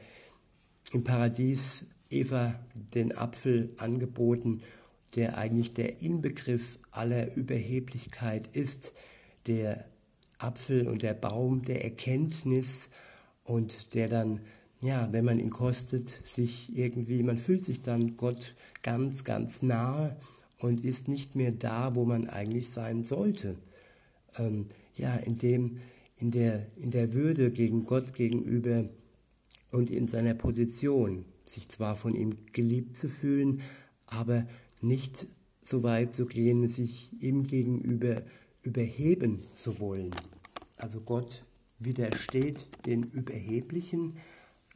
im 0.91 1.03
Paradies 1.03 1.83
Eva 2.09 2.59
den 2.73 3.17
Apfel 3.17 3.73
angeboten, 3.77 4.61
der 5.15 5.37
eigentlich 5.37 5.73
der 5.73 6.01
Inbegriff 6.01 6.79
aller 6.91 7.33
Überheblichkeit 7.35 8.47
ist. 8.55 8.93
Der 9.47 9.85
Apfel 10.37 10.87
und 10.87 11.01
der 11.01 11.13
Baum 11.13 11.63
der 11.63 11.83
Erkenntnis 11.83 12.89
und 13.43 13.93
der 13.93 14.07
dann 14.07 14.41
ja, 14.83 15.07
wenn 15.11 15.23
man 15.23 15.39
ihn 15.39 15.49
kostet, 15.49 16.09
sich 16.27 16.77
irgendwie, 16.77 17.23
man 17.23 17.37
fühlt 17.37 17.63
sich 17.63 17.81
dann 17.81 18.17
Gott 18.17 18.53
ganz, 18.81 19.23
ganz 19.23 19.61
nahe 19.61 20.17
und 20.59 20.83
ist 20.83 21.07
nicht 21.07 21.35
mehr 21.35 21.51
da, 21.51 21.95
wo 21.95 22.03
man 22.03 22.27
eigentlich 22.27 22.69
sein 22.69 23.03
sollte. 23.03 23.55
Ähm, 24.37 24.67
ja, 24.95 25.15
in 25.15 25.37
dem, 25.37 25.79
in 26.17 26.31
der, 26.31 26.67
in 26.75 26.91
der 26.91 27.13
Würde 27.13 27.51
gegen 27.51 27.85
Gott 27.85 28.13
gegenüber 28.13 28.89
und 29.71 29.89
in 29.89 30.09
seiner 30.09 30.33
Position, 30.33 31.23
sich 31.45 31.69
zwar 31.69 31.95
von 31.95 32.13
ihm 32.13 32.35
geliebt 32.51 32.97
zu 32.97 33.07
fühlen, 33.07 33.61
aber 34.07 34.45
nicht 34.81 35.27
so 35.63 35.81
weit 35.83 36.13
zu 36.13 36.25
gehen, 36.25 36.69
sich 36.69 37.09
ihm 37.21 37.47
gegenüber 37.47 38.21
überheben 38.63 39.39
zu 39.55 39.79
wollen. 39.79 40.11
Also 40.77 40.99
Gott 40.99 41.45
widersteht 41.79 42.57
den 42.85 43.03
Überheblichen, 43.03 44.17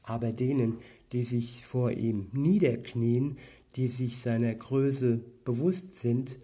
aber 0.07 0.31
denen, 0.31 0.79
die 1.11 1.23
sich 1.23 1.65
vor 1.65 1.91
ihm 1.91 2.29
niederknien, 2.31 3.37
die 3.75 3.87
sich 3.89 4.17
seiner 4.17 4.55
Größe 4.55 5.21
bewusst 5.45 5.95
sind, 5.95 6.35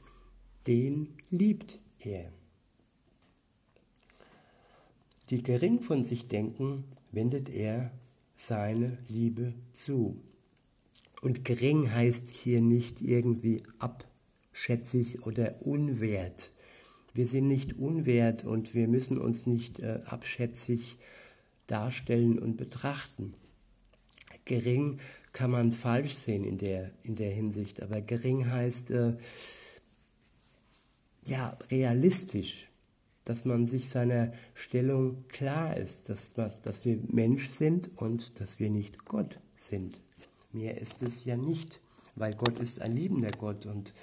den 0.68 1.16
liebt 1.30 1.80
er. 2.00 2.32
Die 5.30 5.42
gering 5.42 5.82
von 5.82 6.04
sich 6.04 6.28
denken, 6.28 6.84
wendet 7.12 7.50
er 7.50 7.92
seine 8.36 8.98
Liebe 9.08 9.54
zu. 9.72 10.22
Und 11.22 11.46
gering 11.46 11.92
heißt 11.92 12.30
hier 12.30 12.62
nicht 12.62 13.02
irgendwie 13.02 13.64
abschätzig 13.80 15.26
oder 15.26 15.66
unwert. 15.66 16.52
Wir 17.14 17.28
sind 17.28 17.48
nicht 17.48 17.78
unwert 17.78 18.44
und 18.44 18.76
wir 18.76 18.90
müssen 18.90 19.18
uns 19.18 19.46
nicht 19.46 19.80
äh, 19.80 20.02
abschätzig 20.06 20.98
darstellen 21.68 22.40
und 22.40 22.58
betrachten 22.58 23.34
gering 24.46 25.00
kann 25.32 25.52
man 25.52 25.72
falsch 25.72 26.16
sehen 26.16 26.44
in 26.44 26.58
der, 26.58 26.92
in 27.04 27.16
der 27.16 27.32
Hinsicht, 27.32 27.82
aber 27.82 28.02
gering 28.02 28.50
heißt 28.50 28.92
äh, 28.92 29.16
ja 31.26 31.58
realistisch, 31.72 32.68
dass 33.26 33.46
man 33.46 33.68
sich 33.68 33.90
seiner 33.90 34.34
Stellung 34.54 35.28
klar 35.30 35.76
ist, 35.76 36.10
dass, 36.10 36.32
dass 36.34 36.86
wir 36.86 37.00
Mensch 37.08 37.50
sind 37.50 37.90
und 37.96 38.40
dass 38.40 38.60
wir 38.60 38.70
nicht 38.70 39.06
Gott 39.06 39.40
sind. 39.58 40.00
Mehr 40.52 40.80
ist 40.80 41.02
es 41.02 41.26
ja 41.26 41.36
nicht, 41.36 41.80
weil 42.16 42.36
Gott 42.36 42.60
ist 42.60 42.82
ein 42.82 42.96
liebender 42.96 43.32
Gott 43.32 43.66
und 43.66 43.94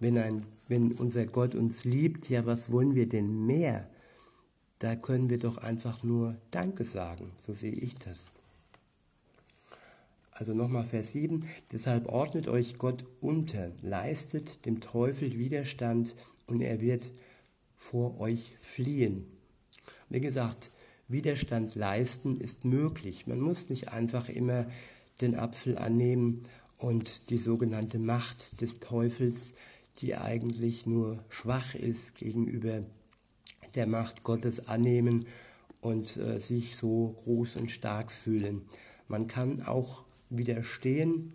wenn, 0.00 0.18
ein, 0.18 0.44
wenn 0.68 0.92
unser 0.92 1.26
Gott 1.26 1.54
uns 1.54 1.84
liebt, 1.84 2.28
ja, 2.28 2.44
was 2.44 2.70
wollen 2.70 2.94
wir 2.94 3.08
denn 3.08 3.46
mehr? 3.46 3.88
da 4.78 4.94
können 4.94 5.28
wir 5.28 5.38
doch 5.38 5.58
einfach 5.58 6.02
nur 6.02 6.36
Danke 6.50 6.84
sagen. 6.84 7.32
So 7.44 7.52
sehe 7.52 7.72
ich 7.72 7.94
das. 7.96 8.26
Also 10.38 10.54
nochmal 10.54 10.84
Vers 10.84 11.12
7. 11.12 11.48
Deshalb 11.72 12.06
ordnet 12.06 12.46
euch 12.46 12.78
Gott 12.78 13.04
unter, 13.20 13.72
leistet 13.82 14.64
dem 14.66 14.80
Teufel 14.80 15.36
Widerstand 15.36 16.12
und 16.46 16.60
er 16.60 16.80
wird 16.80 17.02
vor 17.74 18.20
euch 18.20 18.52
fliehen. 18.60 19.26
Wie 20.08 20.20
gesagt, 20.20 20.70
Widerstand 21.08 21.74
leisten 21.74 22.36
ist 22.36 22.64
möglich. 22.64 23.26
Man 23.26 23.40
muss 23.40 23.68
nicht 23.68 23.92
einfach 23.92 24.28
immer 24.28 24.68
den 25.20 25.34
Apfel 25.34 25.76
annehmen 25.76 26.42
und 26.76 27.30
die 27.30 27.38
sogenannte 27.38 27.98
Macht 27.98 28.60
des 28.60 28.78
Teufels, 28.78 29.54
die 29.96 30.14
eigentlich 30.14 30.86
nur 30.86 31.24
schwach 31.30 31.74
ist 31.74 32.14
gegenüber 32.14 32.84
der 33.74 33.88
Macht 33.88 34.22
Gottes 34.22 34.68
annehmen 34.68 35.26
und 35.80 36.16
äh, 36.16 36.38
sich 36.38 36.76
so 36.76 37.16
groß 37.24 37.56
und 37.56 37.72
stark 37.72 38.12
fühlen. 38.12 38.62
Man 39.08 39.26
kann 39.26 39.62
auch 39.62 40.07
widerstehen 40.30 41.32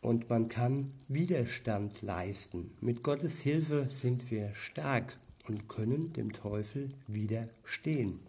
und 0.00 0.28
man 0.28 0.48
kann 0.48 0.92
Widerstand 1.08 2.02
leisten. 2.02 2.70
Mit 2.80 3.02
Gottes 3.02 3.40
Hilfe 3.40 3.88
sind 3.90 4.30
wir 4.30 4.52
stark 4.54 5.16
und 5.48 5.68
können 5.68 6.12
dem 6.12 6.32
Teufel 6.32 6.90
widerstehen. 7.06 8.20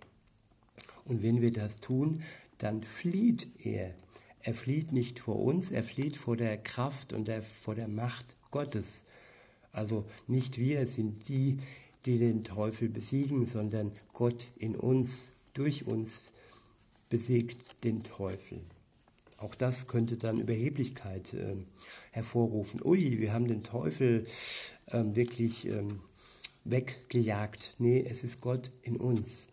Und 1.05 1.21
wenn 1.21 1.41
wir 1.41 1.51
das 1.51 1.79
tun, 1.79 2.23
dann 2.57 2.83
flieht 2.83 3.47
er. 3.63 3.93
Er 4.41 4.53
flieht 4.53 4.91
nicht 4.91 5.19
vor 5.19 5.39
uns, 5.39 5.71
er 5.71 5.83
flieht 5.83 6.15
vor 6.15 6.37
der 6.37 6.57
Kraft 6.57 7.13
und 7.13 7.27
der, 7.27 7.41
vor 7.41 7.75
der 7.75 7.87
Macht 7.87 8.25
Gottes. 8.51 9.01
Also 9.71 10.05
nicht 10.27 10.57
wir 10.57 10.87
sind 10.87 11.27
die, 11.27 11.59
die 12.05 12.19
den 12.19 12.43
Teufel 12.43 12.87
besiegen, 12.87 13.47
sondern 13.47 13.91
Gott 14.13 14.47
in 14.57 14.75
uns, 14.75 15.33
durch 15.53 15.85
uns 15.87 16.21
besiegt 17.09 17.83
den 17.83 18.03
Teufel. 18.03 18.61
Auch 19.37 19.55
das 19.55 19.87
könnte 19.87 20.17
dann 20.17 20.39
Überheblichkeit 20.39 21.33
äh, 21.33 21.55
hervorrufen. 22.11 22.81
Ui, 22.83 23.19
wir 23.19 23.33
haben 23.33 23.47
den 23.47 23.63
Teufel 23.63 24.25
äh, 24.87 25.03
wirklich 25.03 25.67
äh, 25.67 25.83
weggejagt. 26.63 27.75
Nee, 27.77 28.05
es 28.09 28.23
ist 28.23 28.41
Gott 28.41 28.71
in 28.81 28.97
uns. 28.97 29.47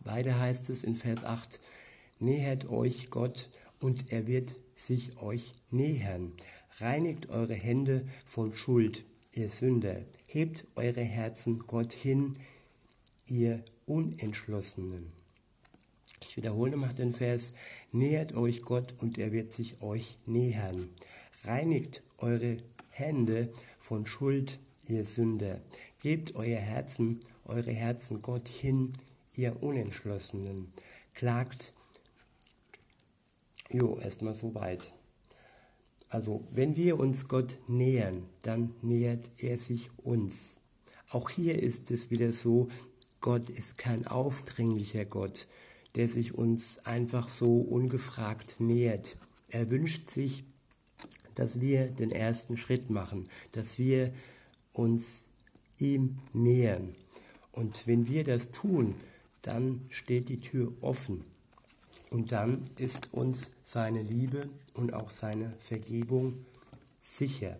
Weiter 0.00 0.38
heißt 0.38 0.70
es 0.70 0.84
in 0.84 0.94
Vers 0.94 1.24
8, 1.24 1.60
nähert 2.18 2.68
euch 2.70 3.10
Gott 3.10 3.50
und 3.80 4.12
er 4.12 4.26
wird 4.26 4.54
sich 4.74 5.18
euch 5.18 5.52
nähern. 5.70 6.32
Reinigt 6.78 7.30
eure 7.30 7.54
Hände 7.54 8.06
von 8.24 8.54
Schuld, 8.54 9.04
ihr 9.32 9.48
Sünder. 9.48 10.04
Hebt 10.28 10.66
eure 10.76 11.02
Herzen 11.02 11.60
Gott 11.60 11.92
hin, 11.92 12.36
ihr 13.26 13.64
Unentschlossenen. 13.86 15.17
Ich 16.28 16.36
wiederhole 16.36 16.72
nochmal 16.72 16.92
den 16.92 17.14
Vers. 17.14 17.52
Nähert 17.90 18.34
euch 18.34 18.60
Gott 18.60 18.94
und 18.98 19.16
er 19.16 19.32
wird 19.32 19.54
sich 19.54 19.80
euch 19.80 20.18
nähern. 20.26 20.90
Reinigt 21.42 22.02
eure 22.18 22.58
Hände 22.90 23.50
von 23.78 24.04
Schuld, 24.04 24.58
ihr 24.86 25.06
Sünder. 25.06 25.62
Gebt 26.02 26.34
euer 26.34 26.58
Herzen, 26.58 27.22
eure 27.46 27.72
Herzen 27.72 28.20
Gott 28.20 28.46
hin, 28.46 28.92
ihr 29.36 29.62
Unentschlossenen. 29.62 30.70
Klagt. 31.14 31.72
Jo, 33.70 33.98
erstmal 33.98 34.34
so 34.34 34.54
weit. 34.54 34.92
Also, 36.10 36.44
wenn 36.50 36.76
wir 36.76 37.00
uns 37.00 37.26
Gott 37.26 37.56
nähern, 37.68 38.28
dann 38.42 38.74
nähert 38.82 39.30
er 39.38 39.56
sich 39.56 39.88
uns. 39.96 40.58
Auch 41.08 41.30
hier 41.30 41.58
ist 41.58 41.90
es 41.90 42.10
wieder 42.10 42.34
so, 42.34 42.68
Gott 43.22 43.48
ist 43.48 43.78
kein 43.78 44.06
aufdringlicher 44.06 45.06
Gott 45.06 45.46
der 45.98 46.08
sich 46.08 46.32
uns 46.32 46.78
einfach 46.86 47.28
so 47.28 47.58
ungefragt 47.60 48.60
nähert. 48.60 49.16
Er 49.48 49.68
wünscht 49.68 50.10
sich, 50.10 50.44
dass 51.34 51.60
wir 51.60 51.88
den 51.88 52.12
ersten 52.12 52.56
Schritt 52.56 52.88
machen, 52.88 53.28
dass 53.50 53.78
wir 53.78 54.12
uns 54.72 55.24
ihm 55.78 56.18
nähern. 56.32 56.94
Und 57.50 57.88
wenn 57.88 58.06
wir 58.06 58.22
das 58.22 58.52
tun, 58.52 58.94
dann 59.42 59.86
steht 59.88 60.28
die 60.28 60.40
Tür 60.40 60.72
offen. 60.82 61.24
Und 62.10 62.30
dann 62.30 62.70
ist 62.76 63.12
uns 63.12 63.50
seine 63.64 64.00
Liebe 64.00 64.48
und 64.74 64.94
auch 64.94 65.10
seine 65.10 65.54
Vergebung 65.58 66.44
sicher. 67.02 67.58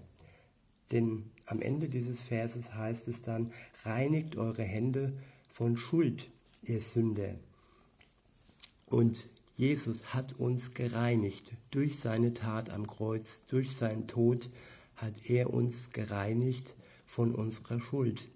Denn 0.93 1.25
am 1.47 1.61
Ende 1.61 1.89
dieses 1.89 2.21
Verses 2.21 2.73
heißt 2.73 3.09
es 3.09 3.21
dann, 3.21 3.53
reinigt 3.83 4.37
eure 4.37 4.63
Hände 4.63 5.13
von 5.51 5.77
Schuld, 5.77 6.31
ihr 6.63 6.81
Sünder. 6.81 7.35
Und 8.91 9.29
Jesus 9.55 10.15
hat 10.15 10.39
uns 10.39 10.75
gereinigt. 10.75 11.51
Durch 11.71 11.99
seine 11.99 12.33
Tat 12.33 12.71
am 12.71 12.87
Kreuz, 12.87 13.43
durch 13.49 13.77
seinen 13.77 14.07
Tod 14.07 14.49
hat 14.97 15.29
er 15.29 15.53
uns 15.53 15.91
gereinigt 15.91 16.75
von 17.07 17.35
unserer 17.35 17.81
Schuld. 17.81 18.29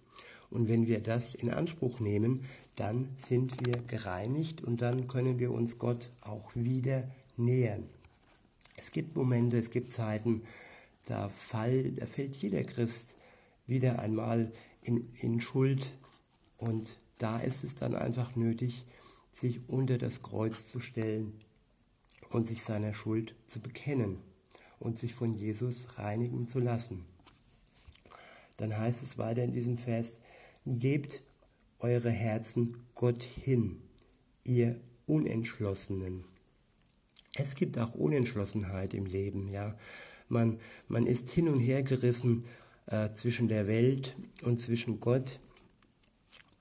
Und 0.51 0.69
wenn 0.69 0.87
wir 0.87 1.01
das 1.01 1.35
in 1.35 1.51
Anspruch 1.51 2.01
nehmen, 2.01 2.45
dann 2.77 3.09
sind 3.19 3.67
wir 3.67 3.77
gereinigt 3.83 4.63
und 4.63 4.83
dann 4.83 5.09
können 5.09 5.39
wir 5.39 5.51
uns 5.51 5.79
Gott 5.79 6.11
auch 6.21 6.55
wieder 6.55 7.09
nähern. 7.37 7.85
Es 8.77 8.93
gibt 8.93 9.17
Momente, 9.17 9.59
es 9.59 9.71
gibt 9.71 9.93
Zeiten, 9.93 10.43
da, 11.07 11.29
fall, 11.29 11.93
da 11.93 12.07
fällt 12.07 12.37
jeder 12.37 12.65
Christ 12.65 13.09
wieder 13.67 13.99
einmal 13.99 14.53
in, 14.83 15.09
in 15.21 15.41
Schuld 15.41 15.93
und 16.59 16.99
da 17.19 17.39
ist 17.39 17.65
es 17.65 17.75
dann 17.75 17.95
einfach 17.95 18.37
nötig, 18.37 18.85
sich 19.33 19.69
unter 19.69 19.99
das 19.99 20.23
Kreuz 20.23 20.71
zu 20.71 20.81
stellen 20.81 21.35
und 22.31 22.47
sich 22.47 22.63
seiner 22.63 22.95
Schuld 22.95 23.35
zu 23.47 23.61
bekennen 23.61 24.19
und 24.79 24.99
sich 24.99 25.15
von 25.15 25.35
Jesus 25.35 25.99
reinigen 25.99 26.47
zu 26.47 26.59
lassen. 26.59 27.05
Dann 28.57 28.77
heißt 28.77 29.03
es 29.03 29.19
weiter 29.19 29.43
in 29.43 29.53
diesem 29.53 29.79
Vers, 29.79 30.19
gebt 30.67 31.23
eure 31.79 32.11
Herzen 32.11 32.77
Gott 32.95 33.23
hin, 33.23 33.83
ihr 34.45 34.81
Unentschlossenen. 35.07 36.25
Es 37.35 37.55
gibt 37.55 37.79
auch 37.79 37.95
Unentschlossenheit 37.95 38.95
im 38.95 39.07
Leben, 39.07 39.49
ja. 39.49 39.77
Man, 40.29 40.61
man 40.89 41.07
ist 41.07 41.31
hin 41.31 41.49
und 41.49 41.61
her 41.61 41.83
gerissen 41.83 42.45
äh, 42.87 43.13
zwischen 43.15 43.49
der 43.49 43.67
Welt 43.67 44.15
und 44.43 44.61
zwischen 44.61 45.01
Gott 45.01 45.39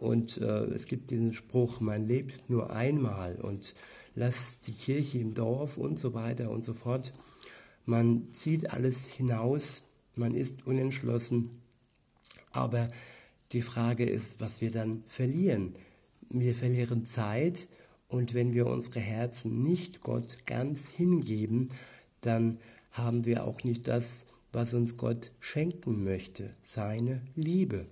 und 0.01 0.39
äh, 0.39 0.63
es 0.73 0.87
gibt 0.87 1.11
diesen 1.11 1.31
Spruch, 1.31 1.79
man 1.79 2.03
lebt 2.03 2.49
nur 2.49 2.71
einmal 2.71 3.35
und 3.35 3.75
lass 4.15 4.59
die 4.61 4.71
Kirche 4.73 5.19
im 5.19 5.35
Dorf 5.35 5.77
und 5.77 5.99
so 5.99 6.15
weiter 6.15 6.49
und 6.49 6.65
so 6.65 6.73
fort. 6.73 7.13
Man 7.85 8.33
zieht 8.33 8.71
alles 8.71 9.07
hinaus, 9.07 9.83
man 10.15 10.33
ist 10.33 10.65
unentschlossen, 10.65 11.61
aber 12.51 12.89
die 13.51 13.61
Frage 13.61 14.05
ist, 14.05 14.41
was 14.41 14.59
wir 14.59 14.71
dann 14.71 15.03
verlieren. 15.05 15.75
Wir 16.29 16.55
verlieren 16.55 17.05
Zeit 17.05 17.67
und 18.07 18.33
wenn 18.33 18.53
wir 18.53 18.65
unsere 18.65 18.99
Herzen 19.01 19.61
nicht 19.61 20.01
Gott 20.01 20.47
ganz 20.47 20.89
hingeben, 20.89 21.69
dann 22.21 22.57
haben 22.91 23.25
wir 23.25 23.45
auch 23.45 23.63
nicht 23.63 23.87
das, 23.87 24.25
was 24.51 24.73
uns 24.73 24.97
Gott 24.97 25.31
schenken 25.39 26.03
möchte, 26.03 26.55
seine 26.63 27.21
Liebe. 27.35 27.85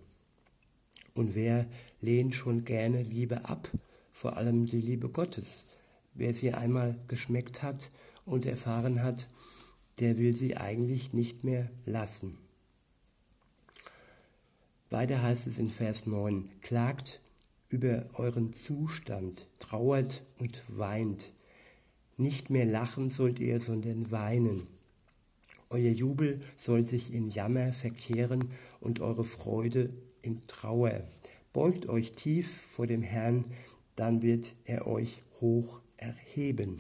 Und 1.14 1.36
wer 1.36 1.68
lehnt 2.02 2.36
schon 2.36 2.66
gerne 2.66 3.02
Liebe 3.02 3.46
ab, 3.46 3.70
vor 4.12 4.38
allem 4.38 4.66
die 4.66 4.82
Liebe 4.82 5.10
Gottes? 5.10 5.64
Wer 6.14 6.34
sie 6.34 6.54
einmal 6.54 7.00
geschmeckt 7.08 7.64
hat 7.64 7.90
und 8.26 8.46
erfahren 8.46 9.04
hat, 9.04 9.28
der 10.00 10.18
will 10.18 10.36
sie 10.36 10.58
eigentlich 10.58 11.14
nicht 11.14 11.44
mehr 11.44 11.70
lassen. 11.86 12.38
Weiter 14.90 15.22
heißt 15.22 15.46
es 15.48 15.60
in 15.60 15.70
Vers 15.70 16.08
9, 16.08 16.50
klagt 16.62 17.22
über 17.70 18.06
euren 18.16 18.54
Zustand, 18.54 19.48
trauert 19.60 20.24
und 20.40 20.64
weint. 20.68 21.32
Nicht 22.18 22.50
mehr 22.50 22.66
lachen 22.66 23.12
sollt 23.12 23.40
ihr, 23.40 23.60
sondern 23.60 24.12
weinen. 24.12 24.68
Euer 25.70 25.92
Jubel 25.92 26.42
soll 26.58 26.86
sich 26.86 27.14
in 27.14 27.30
Jammer 27.30 27.74
verkehren 27.74 28.52
und 28.80 29.00
eure 29.00 29.24
Freude 29.24 29.94
in 30.24 30.48
Trauer. 30.48 31.04
Beugt 31.52 31.90
euch 31.90 32.12
tief 32.12 32.48
vor 32.48 32.86
dem 32.86 33.02
Herrn, 33.02 33.46
dann 33.96 34.22
wird 34.22 34.56
er 34.66 34.86
euch 34.86 35.24
hoch 35.42 35.82
erheben. 35.98 36.80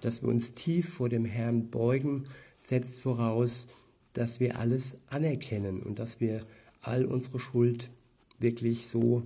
Dass 0.00 0.22
wir 0.22 0.28
uns 0.28 0.52
tief 0.52 0.94
vor 0.94 1.08
dem 1.08 1.24
Herrn 1.24 1.70
beugen, 1.70 2.26
setzt 2.58 3.00
voraus, 3.00 3.66
dass 4.12 4.40
wir 4.40 4.58
alles 4.58 4.96
anerkennen 5.08 5.82
und 5.82 5.98
dass 5.98 6.20
wir 6.20 6.46
all 6.80 7.04
unsere 7.04 7.38
Schuld 7.38 7.90
wirklich 8.38 8.88
so, 8.88 9.22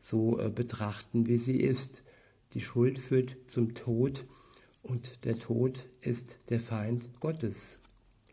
so 0.00 0.38
äh, 0.38 0.50
betrachten, 0.50 1.26
wie 1.26 1.38
sie 1.38 1.58
ist. 1.58 2.02
Die 2.54 2.60
Schuld 2.60 2.98
führt 2.98 3.36
zum 3.48 3.74
Tod 3.74 4.24
und 4.82 5.24
der 5.24 5.38
Tod 5.38 5.88
ist 6.00 6.38
der 6.48 6.60
Feind 6.60 7.20
Gottes. 7.20 7.78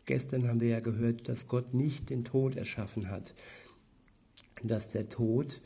Gestern 0.04 0.48
haben 0.48 0.60
wir 0.60 0.68
ja 0.68 0.80
gehört, 0.80 1.28
dass 1.28 1.48
Gott 1.48 1.74
nicht 1.74 2.10
den 2.10 2.24
Tod 2.24 2.56
erschaffen 2.56 3.10
hat. 3.10 3.34
Dass 4.62 4.88
der 4.88 5.08
Tod 5.08 5.60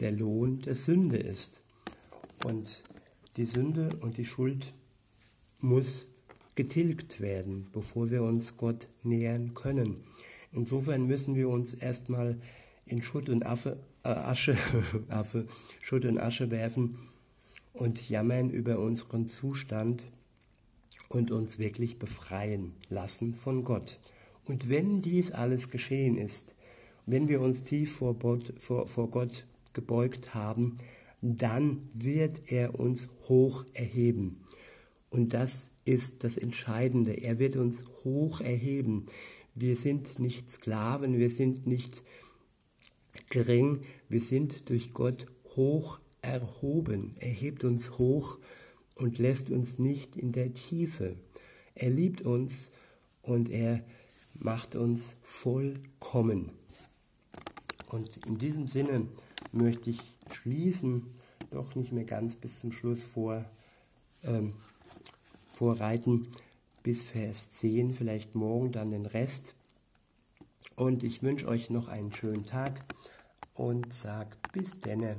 der 0.00 0.12
Lohn 0.12 0.60
der 0.60 0.74
Sünde 0.74 1.16
ist. 1.16 1.60
Und 2.44 2.84
die 3.36 3.44
Sünde 3.44 3.90
und 4.00 4.16
die 4.16 4.24
Schuld 4.24 4.72
muss 5.60 6.08
getilgt 6.54 7.20
werden, 7.20 7.68
bevor 7.72 8.10
wir 8.10 8.22
uns 8.22 8.56
Gott 8.56 8.86
nähern 9.02 9.54
können. 9.54 10.04
Insofern 10.52 11.06
müssen 11.06 11.34
wir 11.34 11.48
uns 11.48 11.74
erstmal 11.74 12.40
in 12.86 13.02
Schutt 13.02 13.28
und 13.28 13.44
Affe, 13.44 13.78
äh, 14.02 14.08
Asche, 14.08 14.56
Affe, 15.08 15.46
Schutt 15.80 16.04
und 16.04 16.18
Asche 16.18 16.50
werfen 16.50 16.98
und 17.72 18.08
jammern 18.08 18.50
über 18.50 18.78
unseren 18.78 19.28
Zustand 19.28 20.02
und 21.08 21.30
uns 21.30 21.58
wirklich 21.58 21.98
befreien 21.98 22.74
lassen 22.88 23.34
von 23.34 23.64
Gott. 23.64 23.98
Und 24.44 24.68
wenn 24.68 25.00
dies 25.00 25.32
alles 25.32 25.70
geschehen 25.70 26.16
ist, 26.16 26.54
wenn 27.08 27.26
wir 27.26 27.40
uns 27.40 27.64
tief 27.64 27.96
vor 27.96 28.14
Gott, 28.14 28.52
vor, 28.58 28.86
vor 28.86 29.10
Gott 29.10 29.46
gebeugt 29.72 30.34
haben, 30.34 30.76
dann 31.22 31.88
wird 31.94 32.52
er 32.52 32.78
uns 32.78 33.08
hoch 33.28 33.64
erheben. 33.72 34.44
Und 35.08 35.32
das 35.32 35.70
ist 35.86 36.22
das 36.22 36.36
Entscheidende. 36.36 37.14
Er 37.14 37.38
wird 37.38 37.56
uns 37.56 37.78
hoch 38.04 38.42
erheben. 38.42 39.06
Wir 39.54 39.74
sind 39.74 40.18
nicht 40.18 40.50
Sklaven, 40.50 41.18
wir 41.18 41.30
sind 41.30 41.66
nicht 41.66 42.02
gering, 43.30 43.80
wir 44.10 44.20
sind 44.20 44.68
durch 44.68 44.92
Gott 44.92 45.26
hoch 45.56 45.98
erhoben. 46.20 47.12
Er 47.20 47.32
hebt 47.32 47.64
uns 47.64 47.98
hoch 47.98 48.38
und 48.94 49.18
lässt 49.18 49.48
uns 49.48 49.78
nicht 49.78 50.14
in 50.14 50.32
der 50.32 50.52
Tiefe. 50.52 51.16
Er 51.74 51.90
liebt 51.90 52.20
uns 52.20 52.70
und 53.22 53.50
er 53.50 53.82
macht 54.34 54.76
uns 54.76 55.16
vollkommen. 55.22 56.50
Und 57.90 58.26
in 58.26 58.38
diesem 58.38 58.66
Sinne 58.68 59.08
möchte 59.52 59.90
ich 59.90 60.00
schließen, 60.30 61.06
doch 61.50 61.74
nicht 61.74 61.92
mehr 61.92 62.04
ganz 62.04 62.34
bis 62.34 62.60
zum 62.60 62.72
Schluss 62.72 63.02
vor, 63.02 63.44
ähm, 64.22 64.54
vorreiten, 65.52 66.28
bis 66.82 67.02
Vers 67.02 67.50
10, 67.50 67.94
vielleicht 67.94 68.34
morgen 68.34 68.72
dann 68.72 68.90
den 68.90 69.06
Rest. 69.06 69.54
Und 70.76 71.02
ich 71.02 71.22
wünsche 71.22 71.48
euch 71.48 71.70
noch 71.70 71.88
einen 71.88 72.12
schönen 72.12 72.46
Tag 72.46 72.84
und 73.54 73.92
sag 73.92 74.52
bis 74.52 74.78
denne. 74.78 75.16